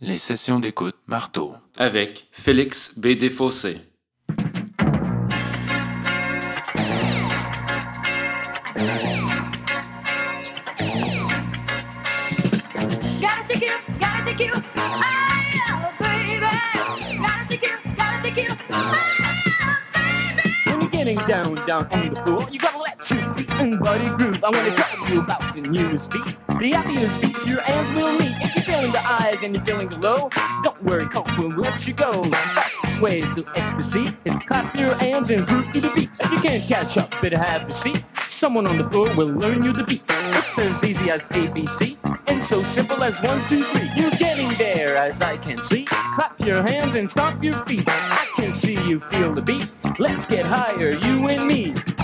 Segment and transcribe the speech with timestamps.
[0.00, 1.54] Les sessions d'écoute marteau.
[1.76, 3.16] avec Félix B.
[21.08, 24.44] Getting down, down on the floor, you gotta let your feet and body groove.
[24.44, 26.36] I wanna tell you about the newest beat.
[26.60, 28.36] The happiest beats your hands will meet.
[28.42, 30.28] If you're feeling the highs and you're feeling the low,
[30.62, 32.12] don't worry, Coke will let you go.
[32.12, 36.10] The fastest way to ecstasy is clap your hands and groove to the beat.
[36.20, 38.04] If you can't catch up, better have a seat.
[38.28, 40.02] Someone on the floor will learn you the beat.
[40.10, 41.96] It's as easy as ABC
[42.26, 43.88] and so simple as one, two, three.
[43.96, 45.86] You're getting there, as I can see.
[45.86, 47.84] Clap your hands and stomp your feet.
[47.86, 49.70] I can see you feel the beat.
[50.00, 51.97] Let's get higher, you and me.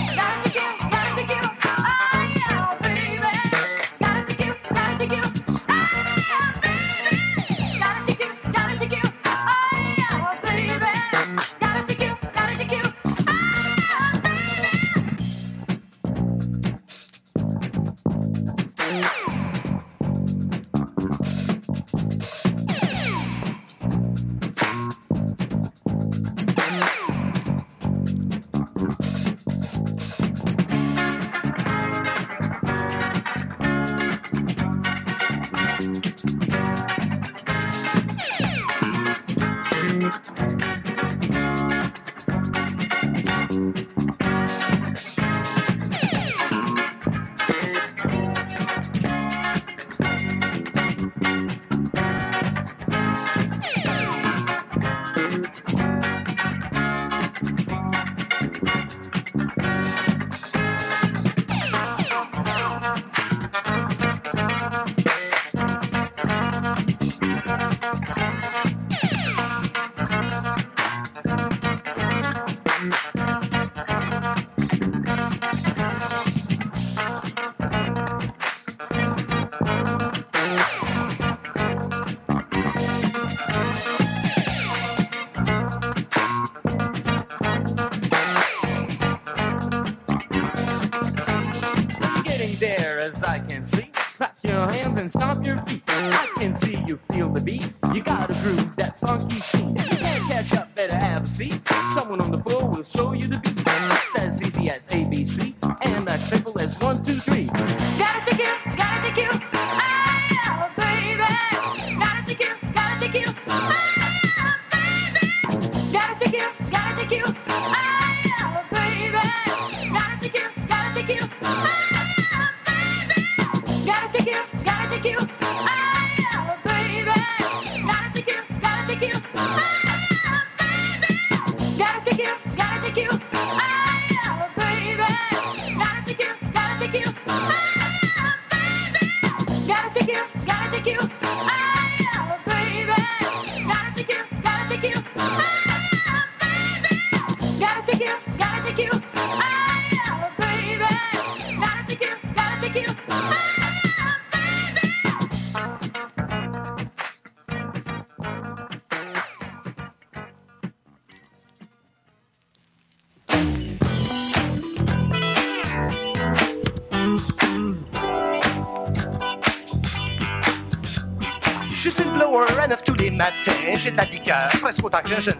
[175.19, 175.31] Je.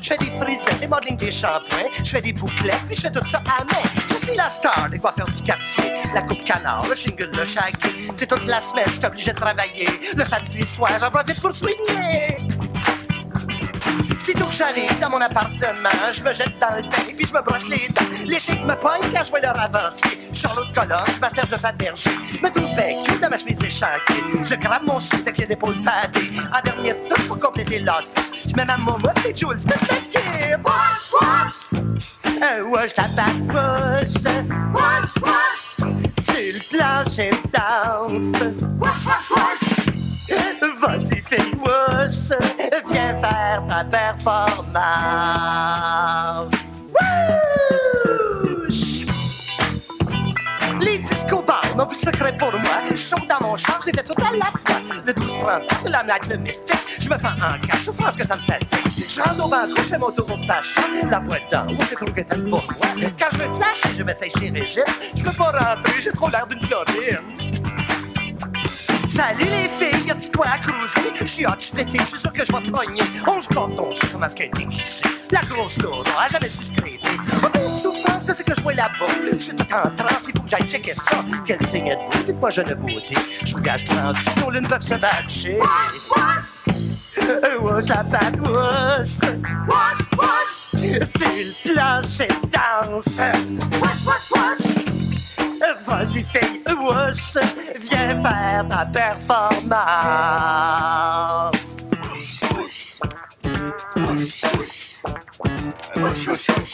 [0.00, 1.90] Je fais des frisettes, des modelings, des shampoings.
[2.04, 3.88] Je fais des bouclettes, puis je fais tout ça à main.
[4.08, 5.92] Je suis la star des coiffeurs du quartier.
[6.14, 8.08] La coupe canard, le shingle, le shaggy.
[8.14, 9.88] C'est toute la semaine, je suis obligé de travailler.
[10.16, 12.36] Le samedi soir, j'en profite pour swinguer.
[14.24, 17.42] Sitôt que j'arrive dans mon appartement, je me jette dans le bain, puis je me
[17.42, 18.02] brosse les dents.
[18.26, 19.56] Les chics me pognent quand je vois leur
[20.38, 22.10] sors l'autre colonne, je m'asperge de Fabergé.
[22.42, 24.22] Me trouve bec, dans ma chemise échancrée.
[24.44, 26.30] Je grabe mon shit avec les épaules padées.
[26.56, 28.27] En dernier tour pour compléter l'outfit.
[28.56, 30.56] Mesdames, mon voix, c'est Jules, c'est attaqué.
[30.64, 31.70] Wash, wash.
[32.42, 34.24] Euh, wash la bacoche.
[34.74, 35.76] Wash, wash.
[36.26, 38.32] Jules clenche et danse.
[38.80, 39.64] Wash, wash, wash.
[40.80, 42.32] Vas-y, fais wash.
[42.90, 44.68] Viens faire ta performance.
[46.88, 47.47] Woo!
[51.98, 52.82] Secret pour moi.
[52.90, 54.80] Je saute dans mon char, je les fais tout à la fois.
[55.06, 56.78] Le 12-30, je la blague, le mystique.
[56.98, 59.04] Je me fais un cas, je pense que ça me fatigue.
[59.08, 60.76] Je rentre au banco, je fais mon tour tâche.
[61.10, 62.62] La boîte d'en haut, c'est trop que pour moi.
[63.18, 64.84] Quand je me flash, je m'essaye chez Régine.
[65.14, 67.18] Je peux pas rentrer, j'ai trop l'air d'une chlorine.
[69.14, 71.10] Salut les filles, dis-toi à cruiser?
[71.14, 73.02] Je suis hot, je suis pété, je suis sûr que je vais pogner.
[73.26, 75.32] On se coton, je sais comment est-ce qu'elle est.
[75.32, 77.00] La grosse lourde, on a jamais discrété.
[78.28, 79.06] Qu'est-ce que je vois là-bas?
[79.32, 81.24] Je suis tout en transe, il faut que j'aille checker ça.
[81.46, 82.22] Quel signe êtes-vous?
[82.24, 83.14] Dites-moi, jeune beauté.
[83.42, 85.58] Je vous gage 30 nos lunes peuvent se batcher.
[87.62, 89.18] Wash la patte, wash.
[89.66, 90.68] Wash, wash.
[90.72, 93.06] C'est le plancher de danse.
[93.80, 94.62] Wash, wash, wash.
[95.86, 97.38] Vas-y, fille, wash.
[97.80, 99.68] Viens faire ta performance.
[99.72, 101.50] Ah.
[105.96, 106.64] J'aime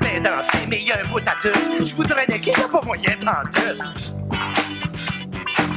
[0.00, 1.84] bien danser, mais il y a un bout à tout.
[1.84, 4.12] Je voudrais necker, y'a pas moyen pantoute.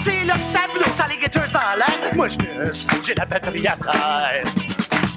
[0.03, 2.13] C'est leur tableau, ça les guetteurs en l'air.
[2.15, 2.37] Moi, je
[3.05, 4.43] j'ai la batterie à terre.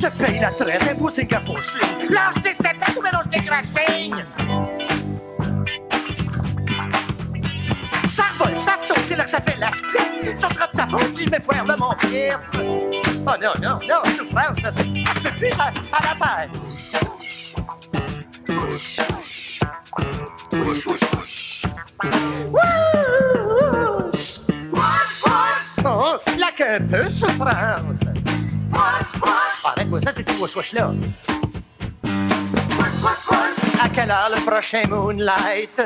[0.01, 2.11] Je paye la traite, un beau Singapour sling.
[2.11, 4.76] Lâche tes steppes ou mélange tes crackings.
[8.39, 10.39] Vole, ça saute, c'est là que ça fait la split.
[10.39, 12.33] Ça sera de ta faute si je m'effoire de mon pied.
[13.29, 14.83] Oh non, non, non, souffrance, ça se
[15.21, 16.49] peut plus à, à la terre.
[25.85, 28.01] On slack un peu, souffrance.
[29.65, 30.93] Arrête-moi ça, c'est tout wash wash là.
[33.83, 35.81] À quelle heure le prochain Moonlight?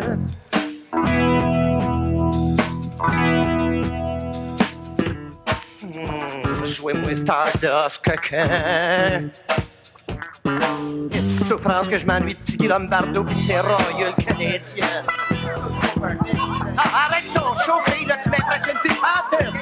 [5.83, 9.31] Hmm, Jouez-moi Stardust, coquin.
[11.49, 15.05] Souffrance que je m'ennuie de Tiki Lombardo pis ses royaux canadiens.
[16.77, 19.55] Ah, arrête ton show, là, tu m'impressionnes plus pantoute.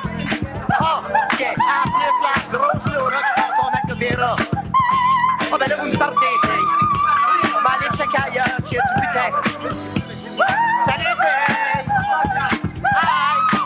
[0.81, 1.01] Oh,
[1.37, 3.69] tiens, en plus, la grosse Laura qui fait son.
[5.53, 5.97] Oh, ben là, vous me
[8.27, 9.99] ailleurs, tu fille.
[13.01, 13.58] Bye.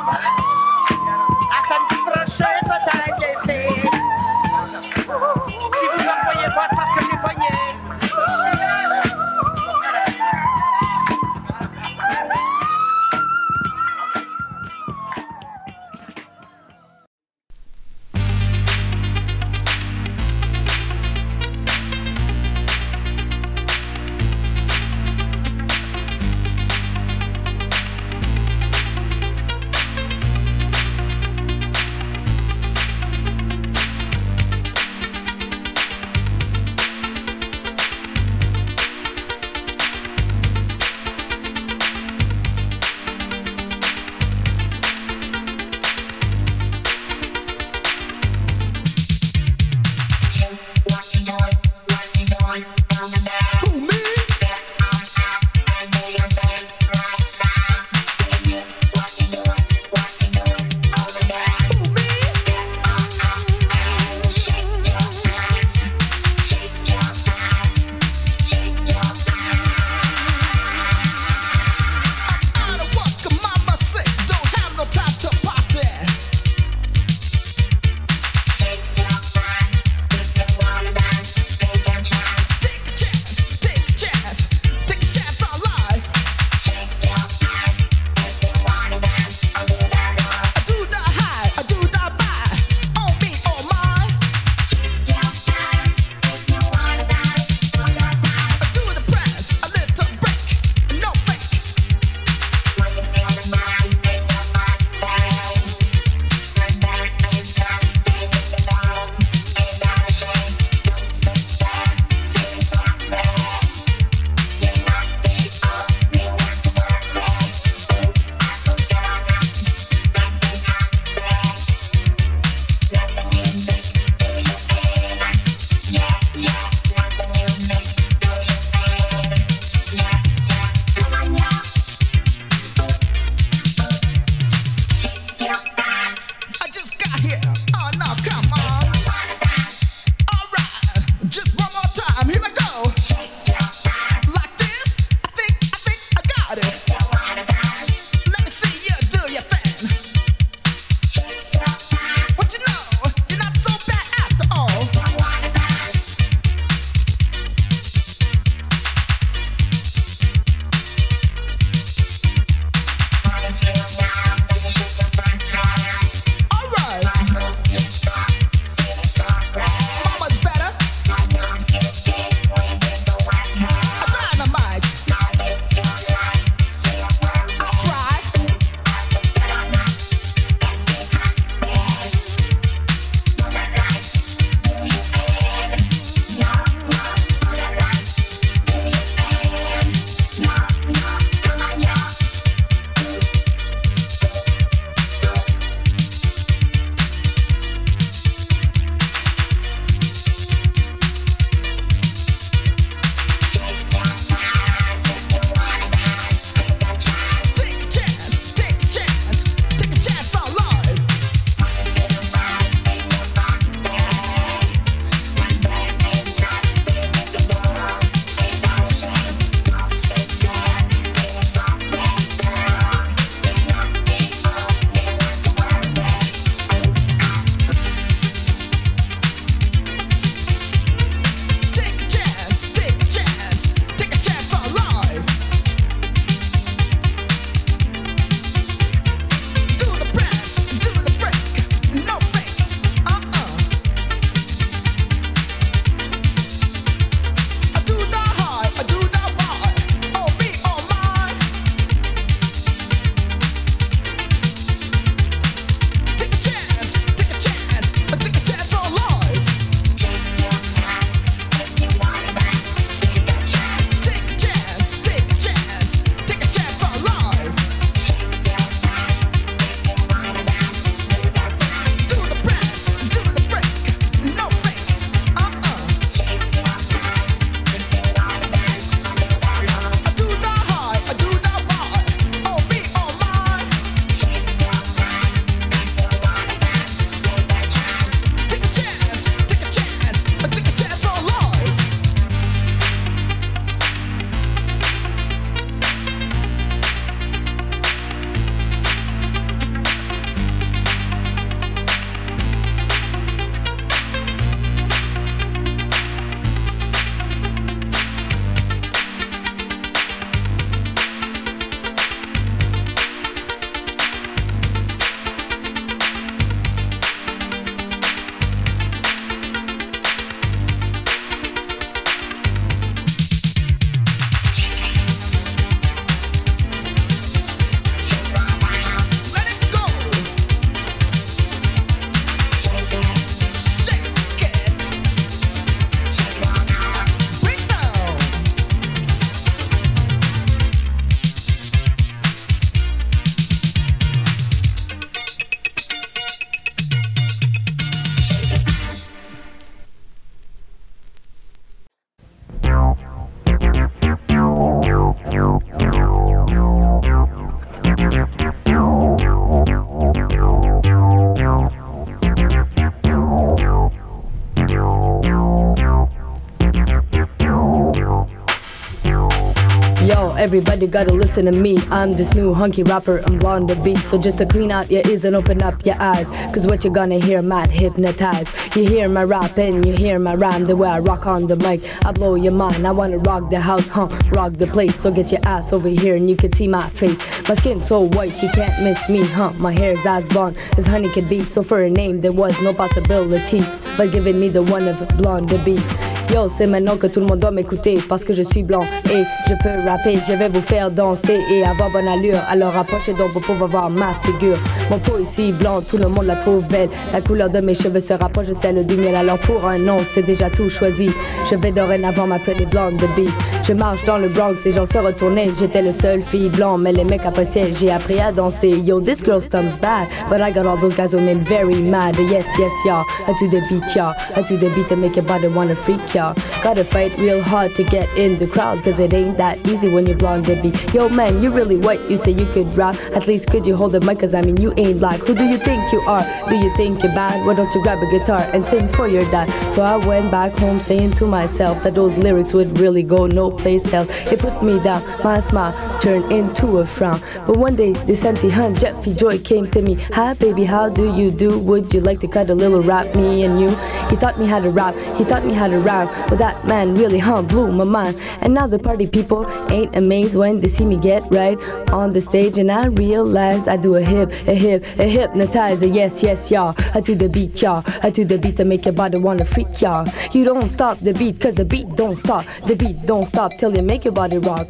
[370.53, 371.79] Everybody gotta listen to me.
[371.91, 373.97] I'm this new hunky rapper, I'm blonde the beat.
[373.97, 376.27] So just to clean out your ears and open up your eyes.
[376.55, 378.47] Cause what you're gonna hear might hypnotize.
[378.77, 380.67] You hear my rap and you hear my rhyme.
[380.67, 382.87] The way I rock on the mic, I blow your mind.
[382.87, 384.09] I wanna rock the house, huh?
[384.33, 384.95] Rock the place.
[385.01, 387.17] So get your ass over here and you can see my face.
[387.49, 389.55] My skin so white, you can't miss me, huh?
[389.55, 391.43] My hair's as blonde as honey could be.
[391.45, 393.61] So for a name, there was no possibility.
[393.97, 396.02] But giving me the one of blonde the beat.
[396.33, 399.23] Yo, c'est maintenant que tout le monde doit m'écouter parce que je suis blanc et
[399.49, 400.19] je peux rapper.
[400.27, 402.39] Je vais vous faire danser et avoir bonne allure.
[402.49, 404.57] Alors approchez donc pour pouvoir voir ma figure.
[404.91, 406.89] Mon peau ici blanc, tout le monde la trouve belle.
[407.13, 409.15] La couleur de mes cheveux se rapproche de celle du miel.
[409.15, 411.11] Alors pour un nom, c'est déjà tout choisi.
[411.51, 413.31] Je vais dorénavant m'appeler blonde de beat.
[413.65, 415.53] Je marche dans le Bronx et j'en sais retourner.
[415.57, 417.73] J'étais le seul fille blanc, mais les mecs appréciaient.
[417.79, 418.71] J'ai appris à danser.
[418.71, 422.17] Yo, this girl stumps bad, but I got all those guys who made very mad.
[422.19, 423.05] Yes, yes, y'all.
[423.29, 424.15] I do the beat, y'all.
[424.35, 426.35] I do the beat to make your body wanna freak, y'all.
[426.61, 430.07] Gotta fight real hard to get in the crowd, cause it ain't that easy when
[430.07, 430.73] you're blonde, Debbie.
[430.93, 432.01] Yo, man, you really white.
[432.11, 432.97] You say you could rap.
[433.15, 435.21] At least could you hold the mic, cause I mean, you ain't black.
[435.21, 436.25] Who do you think you are?
[436.49, 437.47] Do you think you're bad?
[437.47, 439.49] Why don't you grab a guitar and sing for your dad?
[439.77, 443.52] So I went back home saying to myself that those lyrics would really go no
[443.59, 444.09] place else.
[444.11, 447.23] It put me down, my smile turned into a frown.
[447.47, 449.95] But one day, the Santi Hun, Jeffy Joy came to me.
[449.95, 451.61] Hi, baby, how do you do?
[451.61, 453.69] Would you like to cut a little rap, me and you?
[454.11, 456.09] He taught me how to rap, he taught me how to rhyme.
[456.29, 458.19] But that man really, huh, blew my mind.
[458.41, 461.59] And now the party people ain't amazed when they see me get right
[461.91, 462.59] on the stage.
[462.59, 465.87] And I realize I do a hip, a hip, a hypnotizer.
[465.87, 466.75] Yes, yes, y'all.
[466.95, 467.85] I do the beat, y'all.
[468.03, 470.09] I do the beat to make your body wanna freak, y'all.
[470.33, 472.45] You don't stop the beat, cause the beat don't stop.
[472.67, 474.67] The beat don't stop till you make your body rock.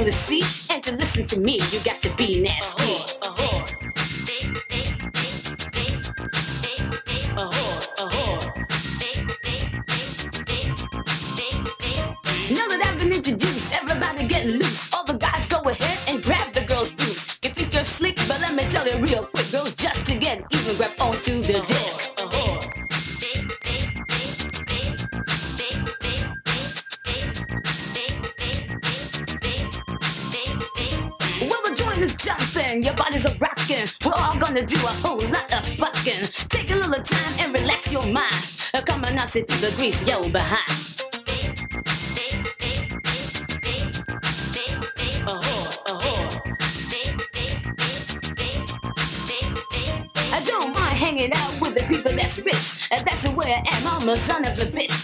[0.00, 0.42] You can see.
[0.72, 3.18] And to listen to me, you got to be nasty.
[12.50, 14.92] Now that I've been introduced, everybody get loose.
[14.94, 17.38] All the guys go ahead and grab the girls' boobs.
[17.42, 19.50] You think you're slick, but let me tell you real quick.
[19.52, 21.89] Girls just to get even grab onto the dick.
[34.52, 36.26] Gonna do a whole lot of fucking.
[36.48, 38.34] Take a little time and relax your mind.
[38.74, 40.66] Uh, Come on now, sit the grease, yo, behind.
[45.24, 46.40] Uh-huh, uh-huh.
[50.32, 52.88] I don't mind hanging out with the people that's rich.
[52.90, 53.86] And that's the way I am.
[54.02, 54.99] I'm a son of a bitch.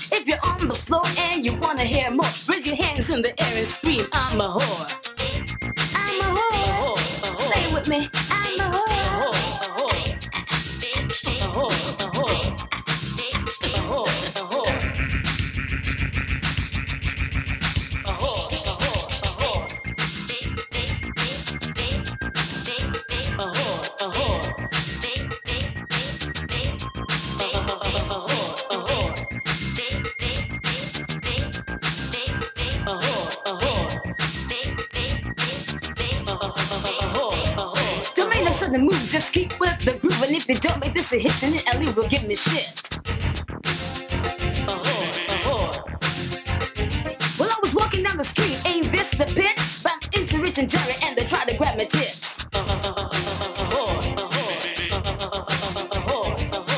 [51.56, 52.46] Grab my tits.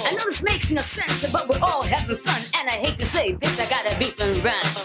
[0.07, 2.43] I know this makes no sense, but we're all having fun.
[2.61, 4.78] And I hate to say this, I gotta beat and run.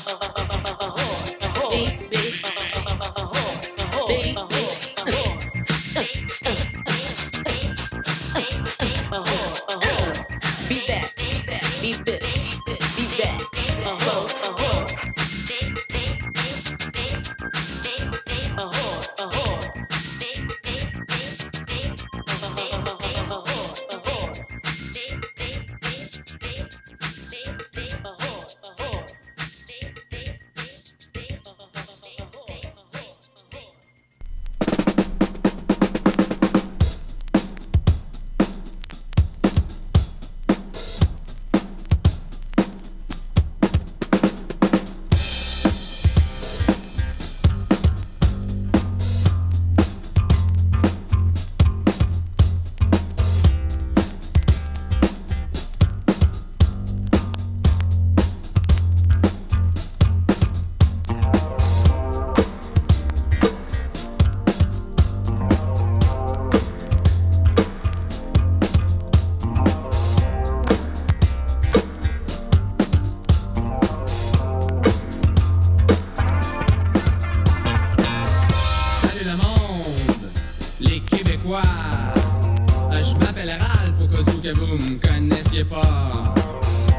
[84.78, 86.34] Vous me connaissiez pas.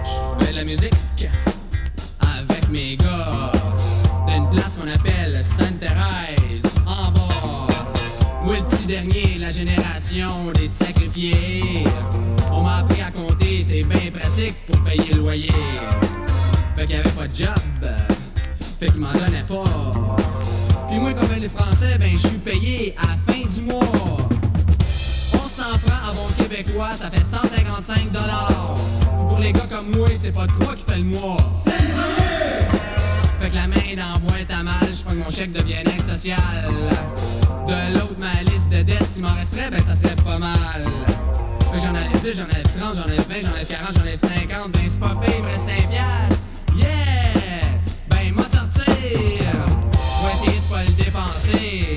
[0.05, 1.29] Je fais la musique
[2.21, 3.53] avec mes gars
[4.27, 7.67] d'une place qu'on appelle Sainte-Thérèse, en bas.
[8.45, 11.85] Moi, le petit dernier, la génération des sacrifiés.
[12.53, 15.51] On m'a appris à compter, c'est bien pratique pour payer le loyer.
[16.77, 17.55] Fait qu'il y avait pas de job,
[18.79, 19.65] fait qu'il m'en donnait pas.
[20.89, 24.24] Puis moi, comme les Français, ben je suis payé à la fin du mois.
[26.07, 28.75] À bon québécois, ça fait 155 dollars.
[29.27, 31.39] Pour les gars comme moi, c'est pas quoi qui fait le mois.
[33.41, 36.39] Fait que la main dans boîte à mal, je prends mon chèque de bien-être social.
[37.67, 40.85] De l'autre, ma liste de dettes, s'il m'en resterait, ben ça serait pas mal.
[41.73, 44.05] Fait que j'en ai 10, j'en ai 30, j'en ai 20, j'en ai 40, j'en
[44.05, 46.39] ai 50, ben c'est pas me reste 5 piastres.
[46.77, 47.79] Yeah!
[48.11, 48.85] Ben moi sortir!
[48.87, 51.94] Vais essayer de pas le dépenser,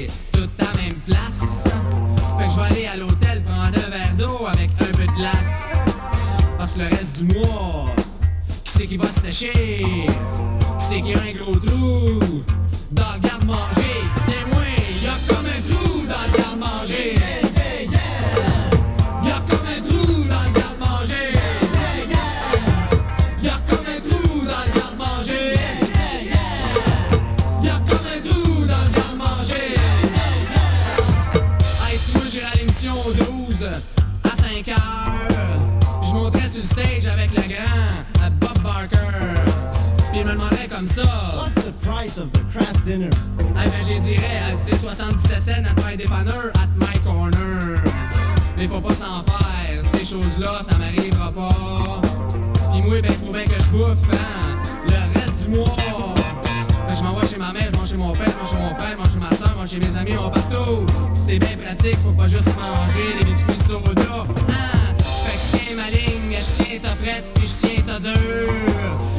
[8.97, 9.07] va.
[10.79, 12.19] C'est qui ringle au trou
[12.91, 14.01] dans manger
[50.69, 52.01] ça m'arrivera pas.
[52.71, 55.75] Pis moi, ben, faut bien que je bouffe, hein, le reste du mois.
[56.88, 58.62] Ben, je m'en vais chez ma mère, je vais chez mon père, je vais chez
[58.62, 60.86] mon frère, je vais chez ma soeur, je vais chez mes amis, on partout.
[61.13, 64.25] C'est bien pratique, faut pas juste manger des biscuits soda.
[64.49, 64.95] Hein?
[65.25, 69.16] Fait que je tiens ma ligne, je tiens ça frette, puis je tiens ça dur.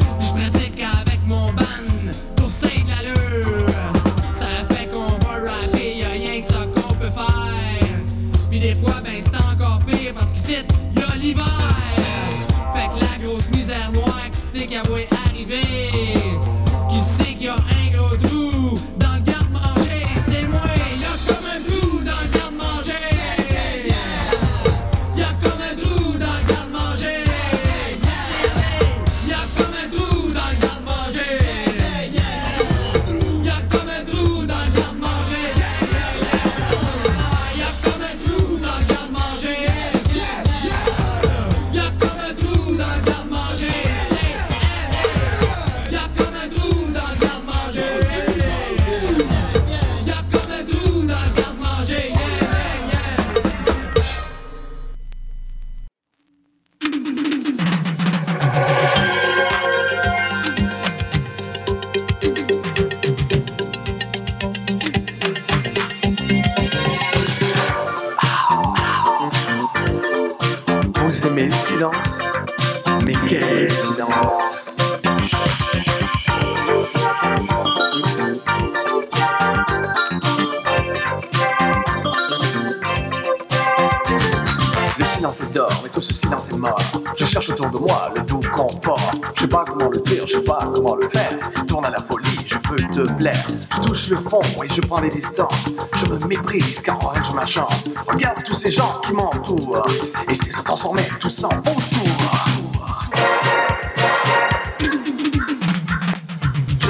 [90.72, 91.30] Comment le faire.
[91.66, 93.46] Tourne à la folie, je peux te plaire.
[93.74, 95.70] Je touche le fond et je prends les distances.
[95.96, 97.88] Je me méprise car en règle ma chance.
[98.06, 99.86] Regarde tous ces gens qui m'entourent.
[100.30, 102.08] Et c'est se transformer tous en bon tour.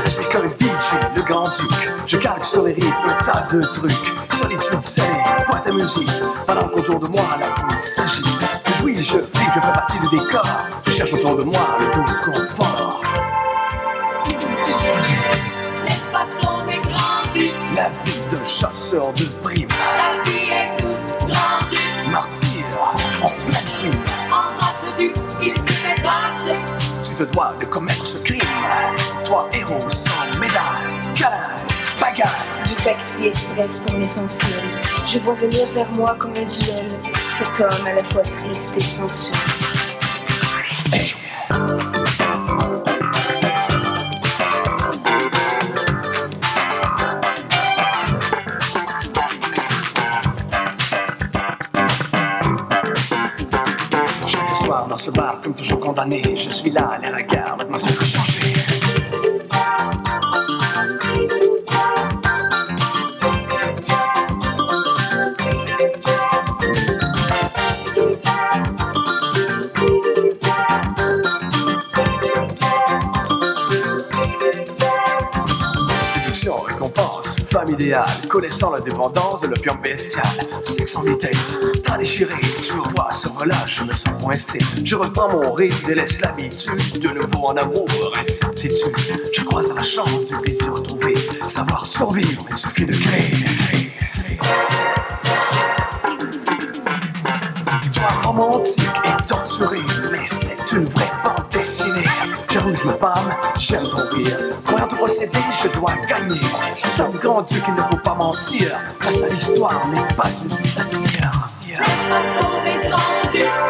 [0.05, 1.91] Je suis comme DJ, le grand duc.
[2.07, 4.15] Je calque sur les rythmes un tas de trucs.
[4.33, 5.09] Solitude salée,
[5.47, 6.11] boîte à musique.
[6.47, 8.23] Pendant qu'autour de moi la vie s'agit.
[8.67, 10.47] Je jouis, je vis, je fais partie du décor.
[10.87, 11.78] Je cherche autour de moi
[27.19, 28.41] te dois de commettre ce crime.
[29.25, 31.17] Toi, héros sans médaille.
[31.17, 31.51] Câlin,
[32.01, 32.69] bagaille.
[32.69, 34.61] du taxi express pour l'essentiel.
[35.05, 36.89] Je vois venir vers moi comme un duel
[37.29, 39.35] cet homme à la fois triste et sensuel.
[54.29, 57.48] Chaque soir dans ce bar, comme toujours condamné, je suis là à l'air à guerre.
[78.29, 80.25] Connaissant la dépendance de l'opium bestial.
[80.63, 84.59] Sexe en vitesse, t'as déchiré, tu me vois, se relâche, je me sens coincé.
[84.85, 87.87] Je reprends mon rythme, délaisse l'habitude, de nouveau en amour,
[88.21, 88.95] incertitude.
[89.33, 91.15] Je croise à la chance du plaisir retrouvé,
[91.45, 93.33] savoir survivre, il suffit de créer.
[97.93, 99.79] Toi romantique et torturé,
[100.13, 102.05] mais c'est une vraie bande dessinée.
[102.51, 104.39] J'avoue, je me pâme, j'aime ton rire.
[104.65, 106.38] Pour te procéder, je dois gagner.
[106.77, 108.71] C'est un grand Dieu qu'il ne faut pas mentir.
[109.01, 111.49] Face à l'histoire n'est pas une satire.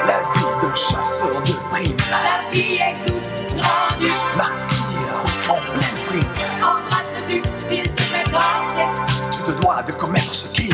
[0.06, 1.96] La vie d'un chasseur de primes.
[2.10, 4.12] La vie est douce, grandue.
[4.36, 6.24] Martyr, en pleine frime.
[6.62, 8.88] Embrasse le duc, il te fait danser.
[9.32, 10.72] Tu te dois de commettre ce crime.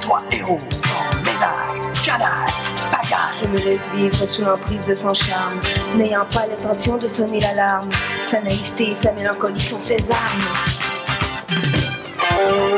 [0.00, 2.52] Toi, héros sans médaille, canaille,
[2.90, 3.42] bagage.
[3.42, 5.60] Je me laisse vivre sous l'emprise de son charme,
[5.96, 7.88] n'ayant pas l'intention de sonner l'alarme.
[8.24, 10.77] Sa naïveté et sa mélancolie sont ses armes.
[12.48, 12.77] Laisse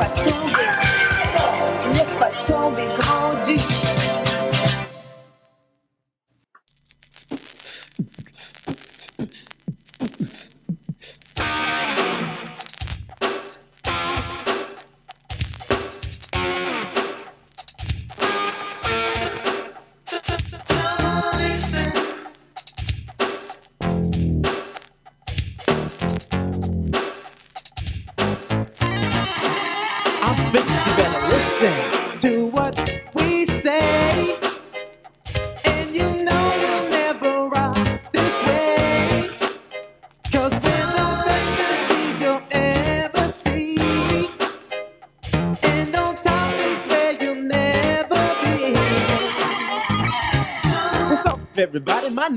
[0.00, 0.37] Oh,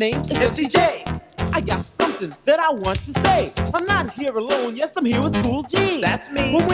[0.02, 1.22] name is MCJ.
[1.54, 3.54] I got something that I want to say.
[3.72, 6.02] I'm not here alone, yes, I'm here with Cool G.
[6.02, 6.56] That's me.
[6.56, 6.66] When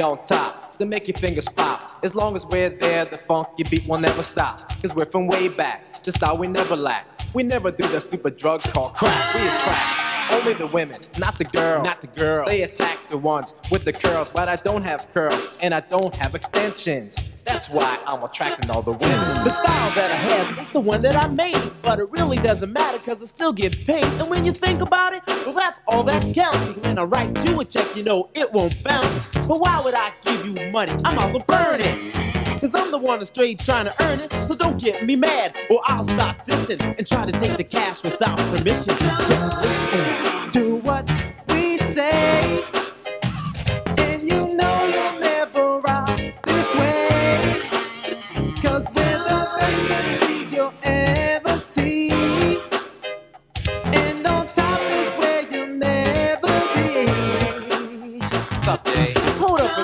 [0.00, 0.78] on top.
[0.78, 1.98] To make your fingers pop.
[2.02, 4.70] As long as we're there, the funky beat will never stop.
[4.80, 6.02] Cause we're from way back.
[6.02, 7.06] The style we never lack.
[7.34, 9.34] We never do the stupid drugs called crack.
[9.34, 11.84] We attract only the women, not the girls.
[11.84, 12.48] Not the girls.
[12.48, 16.14] They attack the ones with the curls, but I don't have curls and I don't
[16.16, 17.16] have extensions.
[17.44, 19.44] That's why I'm attracting all the women.
[19.44, 22.72] The style that I have is the one that I made, but it really doesn't
[22.72, 24.04] matter cause I still get paid.
[24.04, 26.58] And when you think about it, well that's all that counts.
[26.58, 29.28] Cause when I write you a check, you know it won't bounce.
[29.34, 30.92] But why would I give you money?
[31.04, 32.29] I might as well burn it.
[32.60, 34.30] Cause I'm the one that's straight trying to earn it.
[34.32, 38.02] So don't get me mad, or I'll stop dissing and try to take the cash
[38.02, 38.94] without permission.
[38.96, 41.10] Just listen to what
[41.48, 42.79] we say.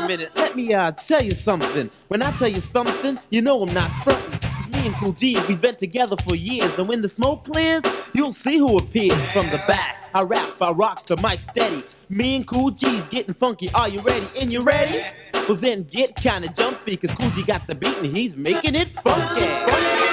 [0.07, 1.90] Minute, let me uh, tell you something.
[2.09, 4.38] When I tell you something, you know I'm not frontin'.
[4.59, 6.79] It's me and Cool G, we've been together for years.
[6.79, 7.83] And when the smoke clears,
[8.14, 10.09] you'll see who appears from the back.
[10.14, 11.83] I rap, I rock the mic steady.
[12.09, 13.69] Me and Cool G's getting funky.
[13.75, 14.27] Are you ready?
[14.40, 15.03] And you ready?
[15.49, 18.88] Well then get kinda jumpy, cause Cool G got the beat and he's making it
[18.88, 19.40] funky.
[19.40, 20.07] my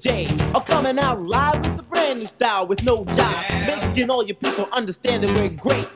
[0.00, 0.30] DJ.
[0.54, 3.66] I'm coming out live with a brand new style with no jive.
[3.66, 5.86] Making all your people understand that we're great.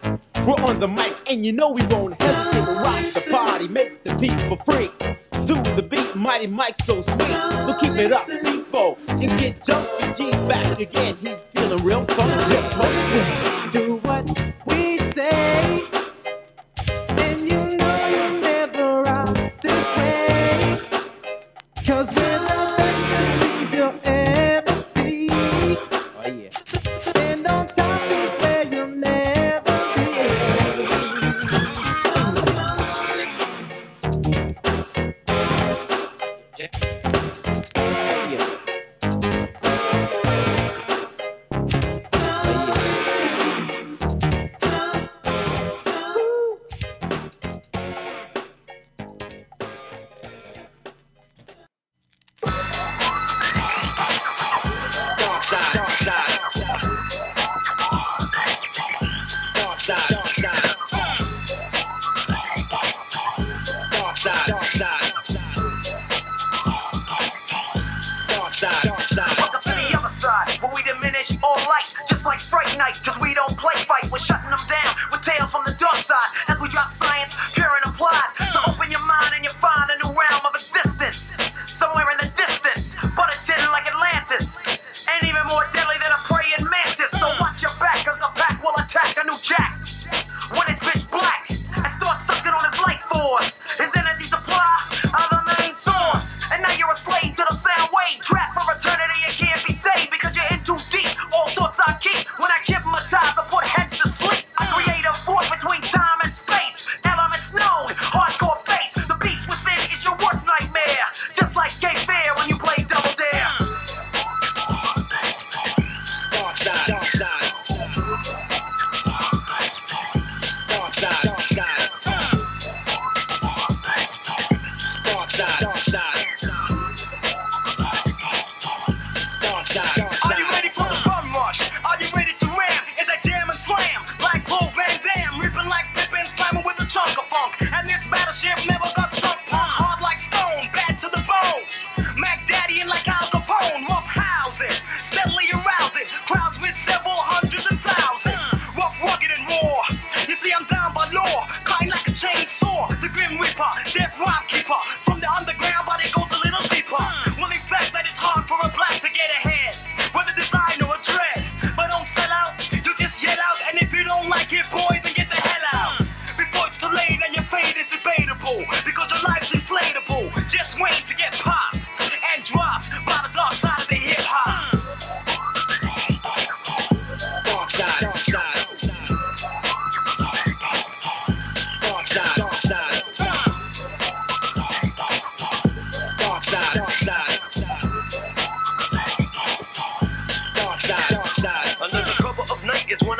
[0.46, 2.66] We're on the mic and you know we won't hesitate.
[2.66, 4.90] We'll rock the party, make the people free.
[5.46, 7.38] Do the beat, mighty Mike so sweet.
[7.64, 7.73] So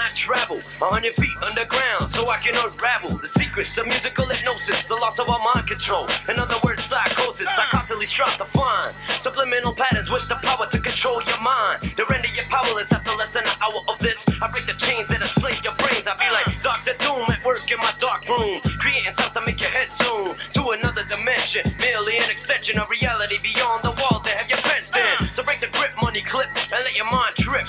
[0.05, 4.85] I travel, a hundred feet underground, so I can unravel the secrets of musical hypnosis,
[4.85, 6.05] the loss of our mind control.
[6.29, 7.49] In other words, psychosis.
[7.49, 12.05] I constantly strive to find subliminal patterns with the power to control your mind, to
[12.05, 14.29] render you powerless after less than an hour of this.
[14.45, 16.05] I break the chains that enslave your brains.
[16.05, 19.57] I be like Doctor Doom at work in my dark room, creating something to make
[19.57, 24.37] your head zoom to another dimension, merely an extension of reality beyond the wall that
[24.37, 25.17] have your friends in.
[25.25, 27.65] So break the grip, money clip, and let your mind trip.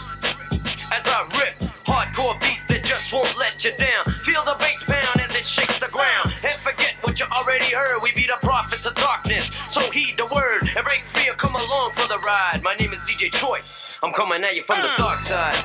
[3.55, 4.03] let you down.
[4.05, 6.25] Feel the bass pound as it shakes the ground.
[6.25, 8.01] And forget what you already heard.
[8.01, 9.45] We be the prophets of darkness.
[9.55, 12.61] So heed the word and break free come along for the ride.
[12.63, 13.99] My name is DJ Choice.
[14.03, 14.97] I'm coming at you from the uh.
[14.97, 15.55] dark side.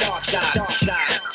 [0.00, 1.33] Dark side, dark side.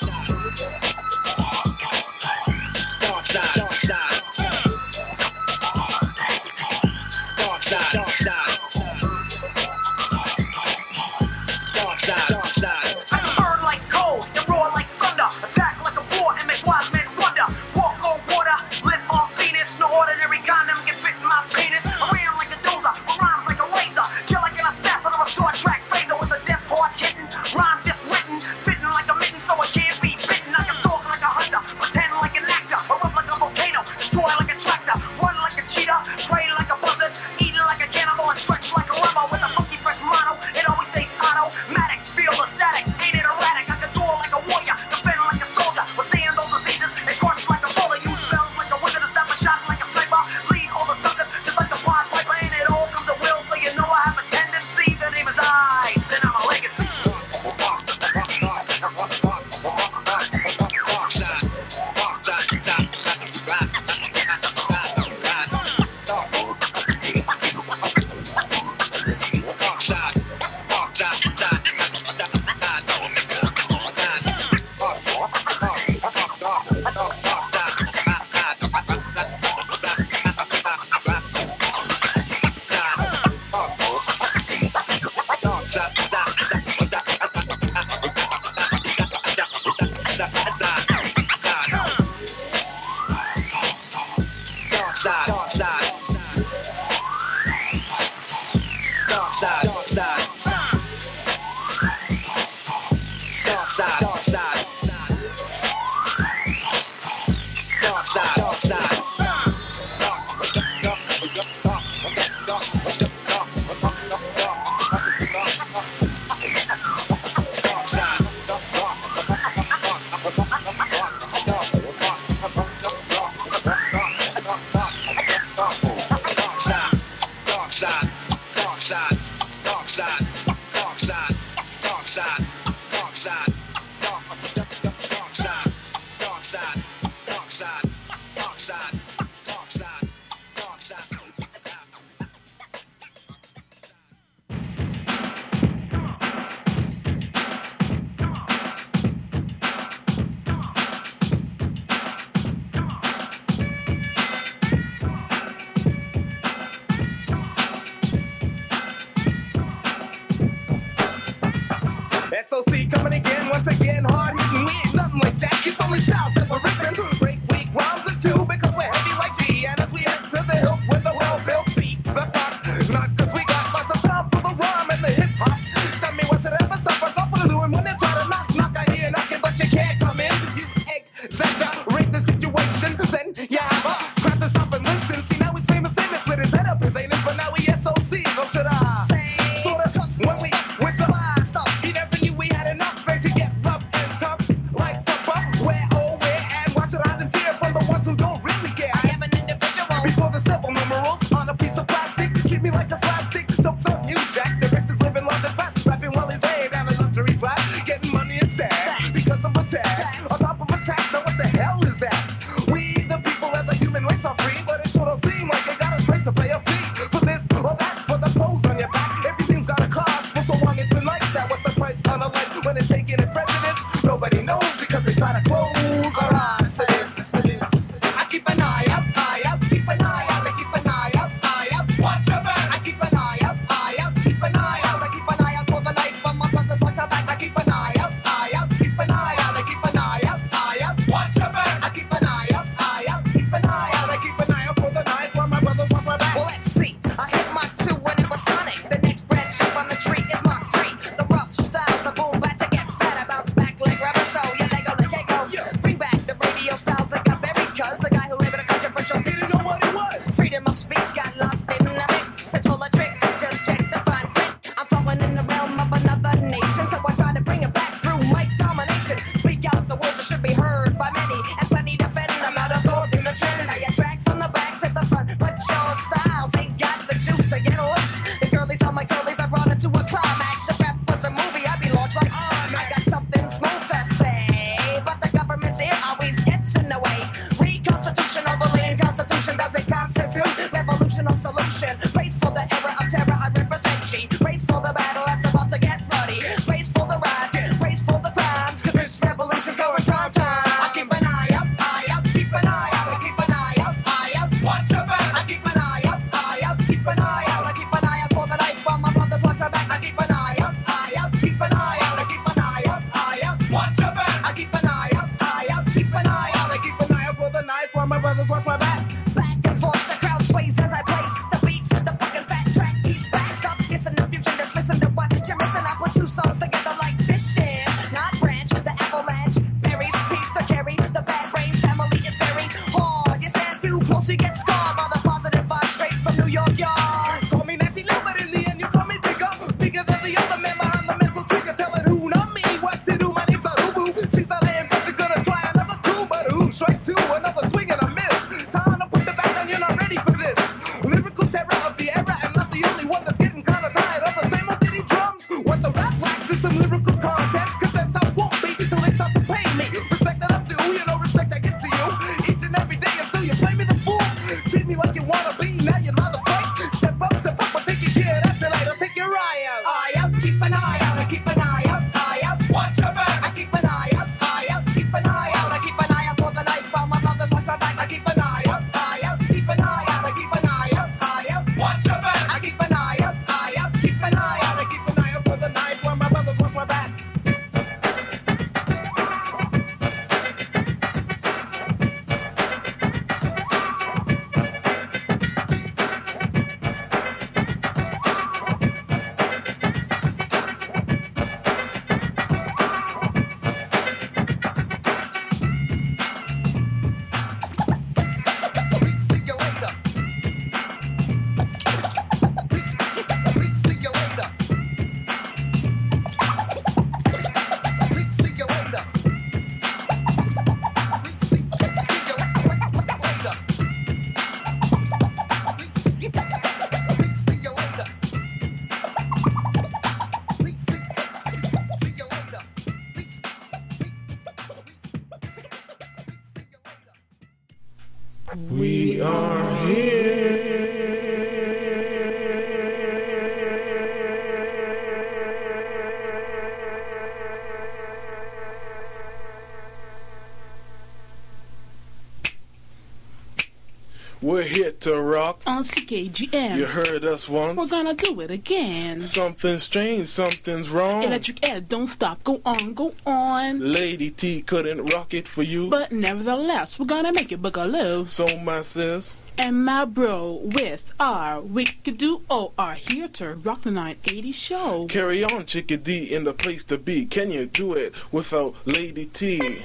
[454.60, 455.62] We're here to rock.
[455.66, 456.76] On CKGM.
[456.76, 457.78] You heard us once.
[457.78, 459.22] We're gonna do it again.
[459.22, 461.24] Something's strange, something's wrong.
[461.24, 462.44] Electric Ed, don't stop.
[462.44, 463.80] Go on, go on.
[463.80, 465.88] Lady T couldn't rock it for you.
[465.88, 468.28] But nevertheless, we're gonna make it boogaloo.
[468.28, 469.38] So my sis.
[469.58, 475.08] And my bro with our wicked duo are here to rock the 980 show.
[475.08, 477.26] Carry on, Chickadee, in the place to be.
[477.26, 479.84] Can you do it without Lady T?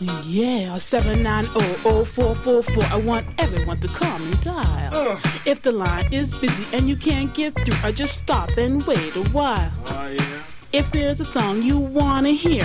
[0.00, 2.90] Yeah, 7900444.
[2.90, 4.88] I want everyone to come and dial.
[4.92, 5.20] Uh.
[5.44, 9.14] If the line is busy and you can't get through, I just stop and wait
[9.14, 9.70] a while.
[9.86, 10.42] Oh, yeah.
[10.72, 12.64] If there's a song you wanna hear,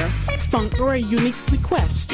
[0.49, 2.13] funk or a unique request,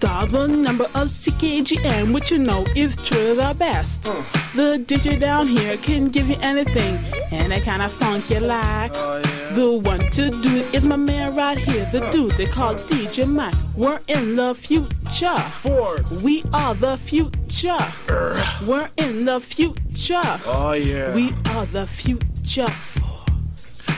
[0.00, 4.02] dial the number of CKGM, which you know is truly the best.
[4.02, 6.96] The DJ down here can give you anything,
[7.30, 8.92] and that kind of funk you like.
[8.94, 9.20] Oh,
[9.52, 13.28] the one to do it is my man right here, the dude they call DJ
[13.28, 13.54] Mike.
[13.76, 15.36] We're in the future.
[15.36, 16.22] Force.
[16.22, 17.78] We are the future.
[18.08, 18.42] Er.
[18.66, 20.40] We're in the future.
[20.46, 21.14] Oh, yeah.
[21.14, 22.66] We are the future.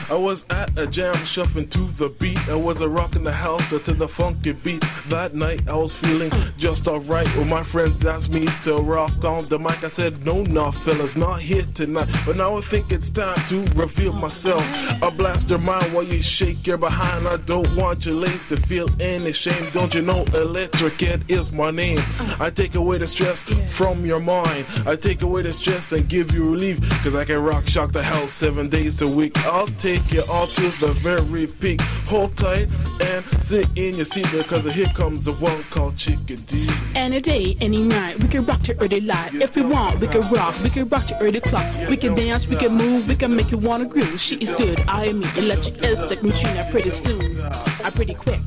[0.09, 2.37] I was at a jam shuffling to the beat.
[2.49, 4.83] I was a rocking the house to the funky beat.
[5.07, 7.27] That night I was feeling just alright.
[7.35, 11.15] When my friends asked me to rock on the mic, I said, No, no, fellas,
[11.15, 12.09] not here tonight.
[12.25, 14.63] But now I think it's time to reveal myself.
[15.01, 17.27] I blast your mind while you shake your behind.
[17.27, 19.69] I don't want your legs to feel any shame.
[19.71, 21.99] Don't you know Electric Ed is my name?
[22.39, 24.65] I take away the stress from your mind.
[24.85, 26.79] I take away the stress and give you relief.
[27.03, 29.37] Cause I can rock shock the hell seven days a week.
[29.45, 31.81] I'll take you all to the very peak.
[32.07, 32.69] Hold tight
[33.01, 36.69] and sit in your seat because here comes the one called Chickadee.
[36.95, 39.33] Any day, any night, we can rock to early light.
[39.35, 41.65] If we want, we can rock, we can rock to early clock.
[41.89, 44.19] We can dance, we can move, we can make you wanna groove.
[44.19, 46.57] She is good, I am me, electric estate machine.
[46.57, 48.41] I pretty soon, I pretty quick.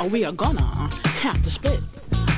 [0.00, 0.62] Oh, we are gonna
[1.22, 1.80] have to split.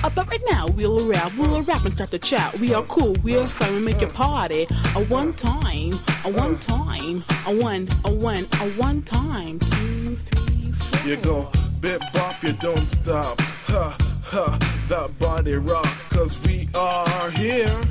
[0.02, 2.58] Uh, but right now, we'll rap, we'll rap and start the chat.
[2.58, 4.66] We are cool, we are fun, we make a party.
[4.96, 10.72] A one time, a one time, a one, a one, a one time, two, three,
[10.72, 11.06] four.
[11.06, 13.40] You go bit bop, you don't stop.
[13.40, 17.82] Ha ha, that body rock, cause we are here.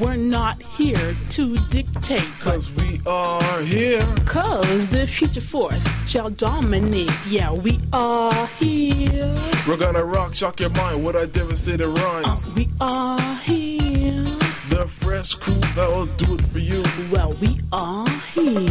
[0.00, 4.04] We're not here to dictate, cause we are here.
[4.26, 7.12] Cause the future force shall dominate.
[7.28, 9.38] Yeah, we are here.
[9.68, 12.26] We're gonna rock, shock your mind with our devastating rhymes.
[12.26, 14.24] Uh, we are here.
[14.68, 16.82] The fresh crew that will do it for you.
[17.12, 18.70] Well, we are here.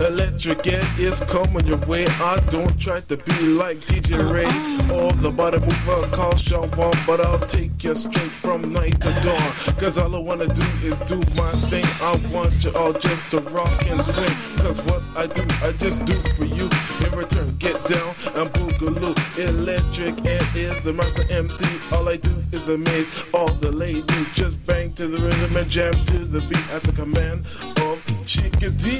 [0.00, 2.06] Electric Ed is coming your way.
[2.20, 4.46] I don't try to be like DJ Ray
[4.94, 9.12] or the body mover called Sean One, but I'll take you straight from night to
[9.20, 9.52] dawn.
[9.78, 11.84] Cause all I wanna do is do my thing.
[12.00, 14.36] I want you all just to rock and swing.
[14.56, 16.68] Cause what I do, I just do for you.
[17.04, 19.14] In return, get down and boogaloo.
[19.38, 21.66] Electric Ed is the master MC.
[21.92, 24.26] All I do is amaze all the ladies.
[24.34, 27.46] Just bang to the rhythm and jam to the beat at the command
[27.78, 28.98] of Chickadee.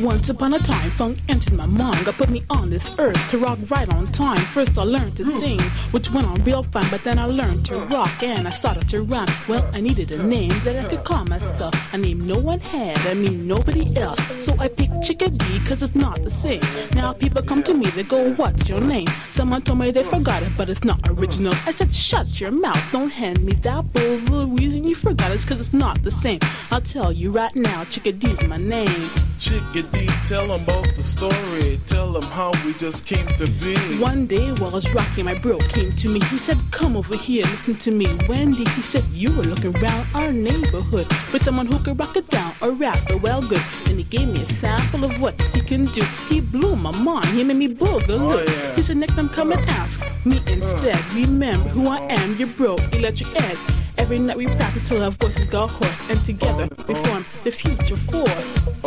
[0.00, 2.06] Once upon a time, funk entered my mind.
[2.06, 4.38] God put me on this earth to rock right on time.
[4.38, 5.60] First, I learned to sing,
[5.92, 9.02] which went on real fine, but then I learned to rock and I started to
[9.02, 9.28] rhyme.
[9.46, 11.74] Well, I needed a name that I could call myself.
[11.92, 14.20] A name no one had, I mean nobody else.
[14.42, 16.62] So I picked Chickadee, cause it's not the same.
[16.94, 19.08] Now people come to me, they go, What's your name?
[19.32, 21.54] Someone told me they forgot it, but it's not original.
[21.66, 24.16] I said, Shut your mouth, don't hand me that bull.
[24.18, 26.40] The reason you forgot is cause it's not the same.
[26.70, 29.10] I'll tell you right now, Chickadee's my name.
[29.42, 31.80] Chickadee, tell them both the story.
[31.86, 33.74] Tell them how we just came to be.
[33.98, 36.20] One day while I was rocking, my bro came to me.
[36.26, 38.06] He said, Come over here, listen to me.
[38.28, 42.30] Wendy, he said, You were looking around our neighborhood for someone who could rock it
[42.30, 43.60] down or rap it well good.
[43.86, 46.04] And he gave me a sample of what he can do.
[46.28, 48.34] He blew my mind, he made me boogaloo.
[48.38, 48.76] Oh, yeah.
[48.76, 50.52] He said, Next time come and ask me uh.
[50.52, 51.04] instead.
[51.14, 53.58] Remember who I am, your bro, Electric Ed.
[53.98, 57.96] Every night we practice till our voices go hoarse, and together we form the future
[57.96, 58.26] four.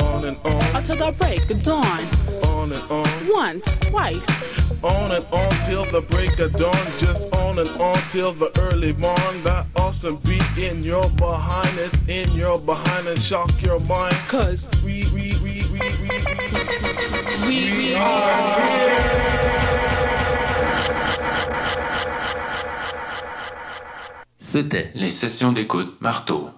[0.03, 2.05] On and on, Until the break of dawn.
[2.43, 3.07] on and on.
[3.29, 4.27] Once, twice.
[4.83, 8.93] On and on till the break of dawn, just on and on till the early
[8.93, 9.43] morn.
[9.43, 14.15] That awesome beat in your behind, it's in your behind and shock your mind.
[14.27, 16.09] Cause we, we, we, we, we, we,
[17.47, 17.95] we, we
[24.55, 26.49] C'était les sessions d'écoute Marteau.